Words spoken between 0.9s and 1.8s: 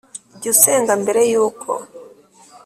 mbere y uko